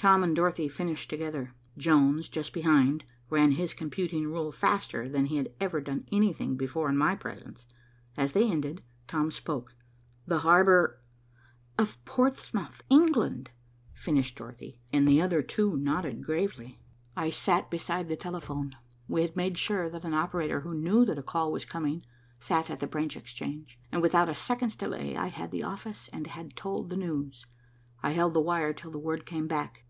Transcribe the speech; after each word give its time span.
Tom 0.00 0.22
and 0.22 0.36
Dorothy 0.36 0.68
finished 0.68 1.10
together. 1.10 1.56
Jones, 1.76 2.28
just 2.28 2.52
behind, 2.52 3.02
ran 3.30 3.50
his 3.50 3.74
computing 3.74 4.28
rule 4.28 4.52
faster 4.52 5.08
than 5.08 5.26
he 5.26 5.38
had 5.38 5.52
ever 5.58 5.80
done 5.80 6.04
anything 6.12 6.56
before 6.56 6.88
in 6.88 6.96
my 6.96 7.16
presence. 7.16 7.66
As 8.16 8.32
they 8.32 8.48
ended, 8.48 8.84
Tom 9.08 9.32
spoke. 9.32 9.74
"The 10.24 10.38
harbor" 10.38 11.00
"Of 11.80 11.98
Portsmouth, 12.04 12.80
England," 12.88 13.50
finished 13.92 14.36
Dorothy, 14.38 14.80
and 14.92 15.08
the 15.08 15.20
other 15.20 15.42
two 15.42 15.76
nodded 15.76 16.22
gravely. 16.22 16.78
I 17.16 17.30
sat 17.30 17.68
beside 17.68 18.08
the 18.08 18.14
telephone. 18.14 18.76
We 19.08 19.22
had 19.22 19.34
made 19.34 19.58
sure 19.58 19.90
that 19.90 20.04
an 20.04 20.14
operator 20.14 20.60
who 20.60 20.74
knew 20.74 21.04
that 21.06 21.18
a 21.18 21.24
call 21.24 21.50
was 21.50 21.64
coming 21.64 22.04
sat 22.38 22.70
at 22.70 22.78
the 22.78 22.86
branch 22.86 23.16
exchange, 23.16 23.80
and 23.90 24.00
without 24.00 24.28
a 24.28 24.34
second's 24.36 24.76
delay 24.76 25.16
I 25.16 25.26
had 25.26 25.50
the 25.50 25.64
office 25.64 26.06
and 26.12 26.28
had 26.28 26.54
told 26.54 26.88
the 26.88 26.96
news. 26.96 27.46
I 28.00 28.10
held 28.12 28.34
the 28.34 28.40
wire 28.40 28.72
till 28.72 28.92
the 28.92 28.98
word 29.00 29.26
came 29.26 29.48
back. 29.48 29.82